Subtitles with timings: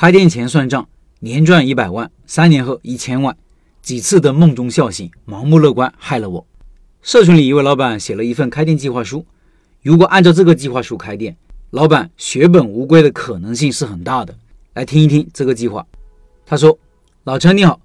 [0.00, 0.88] 开店前算账，
[1.18, 3.36] 年赚一百万，三年后一千万，
[3.82, 6.46] 几次的梦中笑醒，盲目乐观害了我。
[7.02, 9.26] 社群里一位老板写了一份开店计划书，
[9.82, 11.36] 如果按照这个计划书开店，
[11.68, 14.34] 老板血本无归的可能性是很大的。
[14.72, 15.86] 来听一听这个计划。
[16.46, 16.78] 他说
[17.24, 17.78] ：“老陈你好，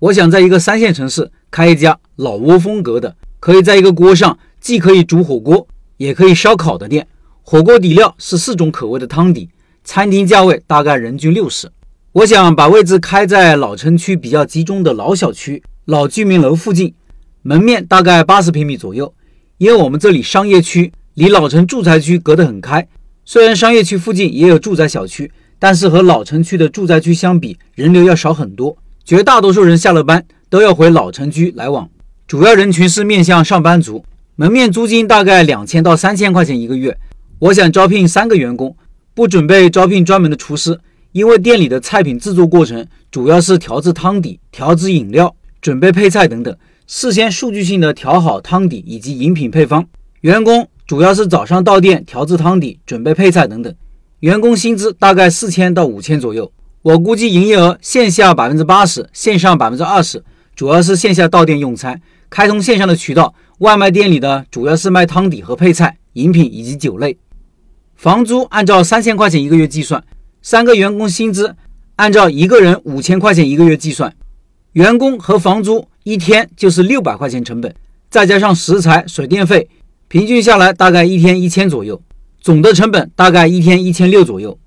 [0.00, 5.68] 我想在一个三线城市开一家老挝风格的，可以在一个锅上既可以煮火锅，
[5.98, 7.06] 也可以烧烤的店。
[7.42, 9.48] 火锅底料是四种口味的汤底。”
[9.82, 11.70] 餐厅价位大概人均六十，
[12.12, 16.94] 我想把位置开在老城区比较集中的老小区、老居民楼附近，
[17.42, 19.12] 门面大概八十平米左右。
[19.58, 22.86] 因为我们这里商业区离老城住宅区隔得很开，
[23.24, 28.76] 虽然商业区附近也有住宅小区，但是和老城区的住宅区相比，人流要少很多。
[29.04, 31.88] 绝大多数人下了班都要回老城区来往，
[32.26, 34.04] 主要人群是面向上班族。
[34.36, 36.96] 门面租金大概两千到三千块钱一个月。
[37.38, 38.76] 我想招聘三个员工。
[39.20, 40.80] 不准备招聘专门的厨师，
[41.12, 49.86] 因为店里的菜品制作过程主要是调制汤底、调制饮料、准备配菜等等，事先数据性的调好汤底以及饮品配方。
[50.22, 53.74] 员工主要是早上到店调制汤底、准备配菜等等。
[54.20, 56.50] 员工薪资大概四千到五千左右。
[56.80, 60.24] 我估计营业额线下百分之八十，线上百分之二十，
[60.56, 63.34] 主要是线下到店用餐，开通线上的渠道。
[63.58, 67.18] 外卖店里的主要是卖汤底和配菜、饮品以及酒类。
[68.00, 70.02] 房租按照三千块钱一个月计算，
[70.40, 71.54] 三个员工薪资
[71.96, 74.10] 按照一个人五千块钱一个月计算，
[74.72, 77.74] 员工和房租一天就是六百块钱成本，
[78.08, 79.68] 再加上食材、水电费，
[80.08, 82.00] 平均下来大概一天一千左右，
[82.40, 84.58] 总的成本大概一天一千六左右。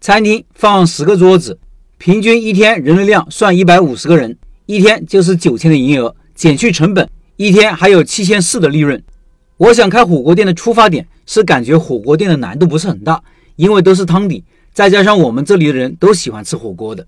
[0.00, 1.58] 餐厅放十个桌子，
[1.98, 9.04] 平均一天人流量算一百五十个人，一天就是九千的营业额，减去成本，一天还有七千四的利润。
[9.58, 13.20] 我想开火锅店的出发点是感觉火锅店的难度不是很大，
[13.56, 17.04] 因为都是汤底，再加上我们这里的人都喜欢吃火锅的。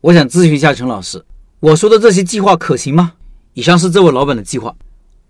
[0.00, 1.24] 我想咨询一下陈老师，
[1.60, 3.12] 我说的这些计划可行吗？
[3.54, 4.74] 以上是这位老板的计划，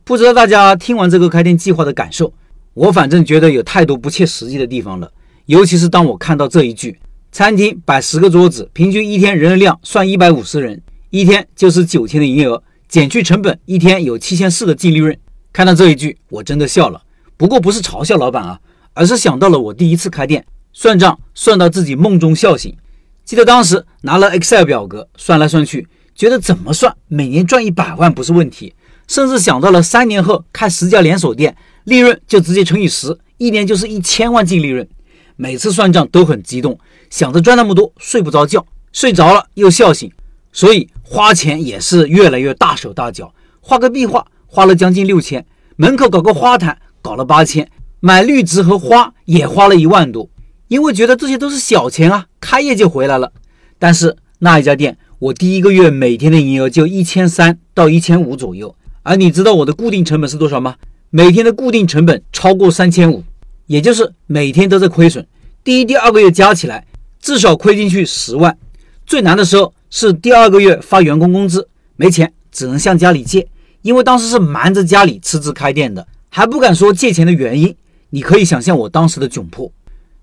[0.03, 2.33] 不知道大家听完这个开店计划的感受。
[2.73, 5.13] 我反正觉得有太多不切实际的地方了，
[5.45, 6.99] 尤其是当我看到这一句：
[7.31, 10.81] 餐厅摆十个桌子，平均一天人流量算一百五十人，
[11.11, 15.15] 一天就是九千的营业额，减去成本，一天有七千四的净利润。
[15.53, 17.03] 看到这一句，我真的笑了。
[17.37, 18.59] 不过不是嘲笑老板啊，
[18.95, 22.75] 而是想到了我第一次开店，算账算到自己梦中笑醒。
[23.25, 28.75] 记得当时拿了 Excel 表格算来算去，觉得怎么算每年赚一百万不是问题，
[29.07, 31.55] 甚至想到了三年后开十家连锁店，
[31.85, 34.89] 利润就直接乘以十，一年就是一千万净利润。
[35.37, 36.79] 每次算账都很激动，
[37.11, 40.11] 想着赚那么多睡不着觉，睡着了又笑醒，
[40.53, 44.27] 所以花钱也是越来越大手大脚，画个壁画。
[44.55, 45.47] 花了将近六千，
[45.77, 47.67] 门口搞个花坛搞了八千，
[48.01, 50.29] 买绿植和花也花了一万多。
[50.69, 53.33] 因为觉得这些都是小钱啊，开业就回来了。
[53.79, 58.77] 但是那一家店，我第一个月每天的营业额就一千三到一千五左右。
[59.03, 60.77] 而你知道我的固定成本是多少吗？
[61.09, 63.25] 每天的固定成本超过三千五，
[63.69, 65.27] 也就是每天都在亏损。
[65.65, 66.87] 第一、第二个月加起来
[67.23, 68.59] 至少亏进去十万。
[69.07, 73.49] 最难的时候是第二个月发员工工资，没钱只能向家里借。
[73.83, 77.77] 因为当时是瞒着家里辞职开店的，还不敢说借钱的原因，
[78.11, 79.71] 你可以想象我当时的窘迫。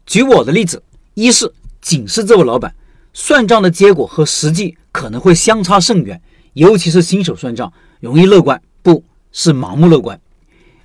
[0.05, 0.81] 举我的例子，
[1.13, 2.73] 一是警示这位老板
[3.13, 6.21] 算账的结果和实际可能会相差甚远，
[6.53, 10.17] 尤其是新手算账容易乐观，不是盲目乐观；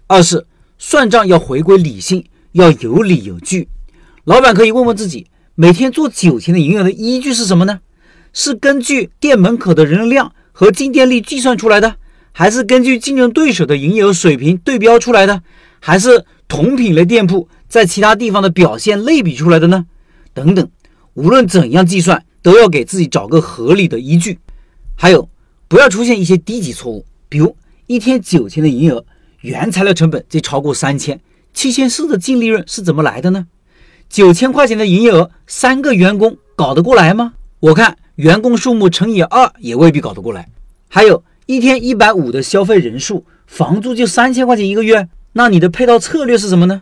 [0.07, 0.47] 二是
[0.77, 3.69] 算账要回归理性，要有理有据。
[4.25, 7.81] 老板可以问问自己，每天做九千的营业额的依据是什么呢？
[8.33, 11.97] 是根据店门口的人流量和进店率计算出来的？
[12.37, 15.41] 还是根据竞争对手的营业额水平对标出来的，
[15.79, 19.87] 还是同品类店铺在其他地方的表现类比出来的呢？
[20.33, 20.69] 等等，
[21.15, 24.41] 无论怎样计算，都要给自己找个合理的依据。
[24.97, 25.31] 还有，
[25.69, 27.57] 不要出现一些低级错误，比如
[27.87, 29.07] 一天九千的营业额，
[29.43, 31.21] 原材料成本就超过三千，
[31.53, 33.47] 七千四的净利润是怎么来的呢？
[34.09, 37.35] 九千块钱的营业额，三个员工搞得过来吗？
[37.61, 40.49] 我看员工数目乘以二也未必搞得过来。
[40.89, 41.23] 还有。
[41.47, 46.81] 一天一百五的消费人数，房租就三千块钱一个月，那你的配套策略是什么呢？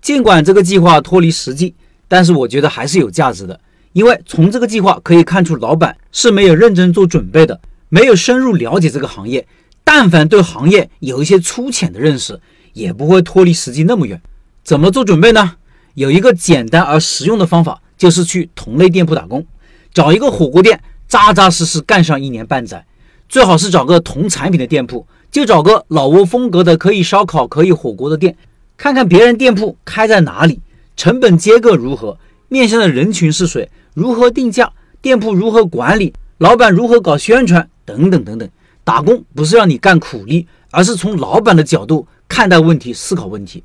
[0.00, 1.74] 尽管这个计划脱离实际，
[2.08, 3.60] 但是我觉得还是有价值的，
[3.92, 7.60] 因为从这个计划可以看出，老板是没有认真做准备的，
[7.90, 9.46] 没有深入了解这个行业。
[9.84, 12.40] 但凡对行业有一些粗浅的认识，
[12.72, 14.22] 也不会脱离实际那么远。
[14.64, 15.56] 怎么做准备呢？
[15.92, 19.44] 有一个简单而实用的方法，就是去同类店铺打工，
[19.92, 22.86] 找一个火锅店，扎扎实实干上一年半载。
[23.28, 28.36] 最好是找个同产品的店铺，就找个老挝风格的可以烧烤、可以火锅的店，
[28.76, 30.60] 看看别人店铺开在哪里，
[30.96, 34.72] 成本结构如何，面向的人群是谁，如何定价，
[35.02, 38.48] 店铺如何管理，老板如何搞宣传等等等等。
[38.82, 43.62] 打工不是让你干苦力，而是从老板的角度看待问题、思考问题。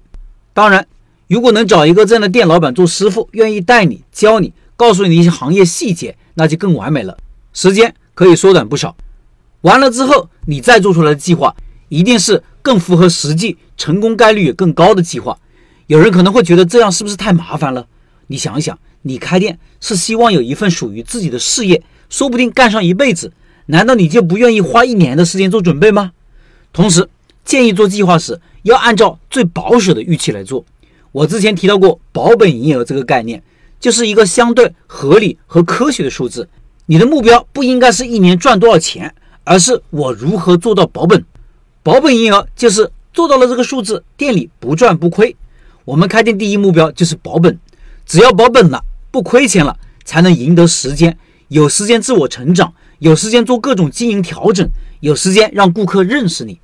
[0.54, 0.86] 当然，
[1.30, 7.18] 如果能找一个这样的店老板做师傅，愿意带你、教你、告诉你一些行业细节，那就更完美了，
[7.54, 8.94] 时间可以缩短不少。
[9.64, 11.54] 完了之后，你再做出来的计划，
[11.90, 15.38] 一定是更符合实际、成功概率也更高的计划。
[15.88, 17.88] 有人可能会觉得这样是不是太麻烦了？
[18.28, 23.34] 你想一想，你开店是希望有一份属于自己的事业，说不定干上一辈子。
[23.68, 26.12] 难道你就不愿意花一年的时间做准备吗？
[26.72, 27.08] 同时，
[27.46, 30.66] 建议做计划时要按照最保守的预期来做。
[31.14, 33.42] 我之前提到过保本营业额这个概念，
[33.80, 36.50] 就是一个相对合理和科学的数字。
[36.88, 39.14] 你的目标不应该是一年赚多少钱，
[39.44, 41.24] 而是我如何做到保本。
[41.82, 45.36] 保本营业额就是做到了这个数字，店里不赚不亏。
[45.86, 47.60] 我们开店第一目标就是保本，
[48.06, 51.18] 只要保本了，不亏钱了，才能赢得时间，
[51.50, 52.74] 有时间自我成长。
[53.00, 54.66] 有时间做各种经营调整，
[55.02, 56.58] 有时间让顾客认识你。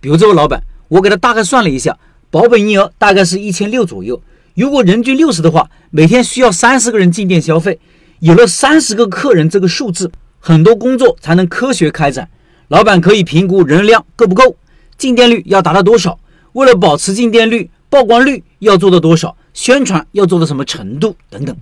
[0.00, 1.98] 比如这位老板，我给他大概算了一下，
[2.30, 4.22] 保本营业额大概是一千六左右。
[4.54, 7.80] 如果人均六十的话，每天需要三十个人进店消费。
[8.20, 12.28] 有了三十个客人这个数字，很多工作才能科学开展。
[12.68, 14.56] 老板可以评估人流量够不够，
[14.96, 16.18] 进店率要达到多少。
[16.52, 21.56] 为了保持进店率，曝光率要做到多少，宣传要做到什么程度等等。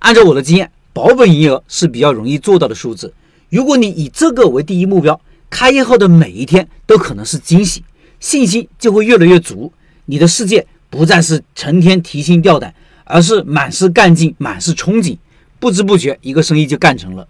[0.00, 3.12] 按照我的经验，保本营业额是比较容易做到的数字。
[3.48, 7.82] 如果你以这个为第一目标，开业后的每一天都可能是惊喜，
[8.20, 9.72] 信心就会越来越足。
[10.06, 12.74] 你的世界不再是成天提心吊胆，
[13.04, 15.16] 而是满是干劲、满是憧憬。
[15.60, 17.26] 不知不觉，一个生意就干成了。